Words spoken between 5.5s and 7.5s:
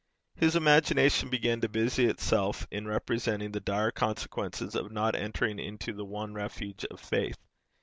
into the one refuge of faith.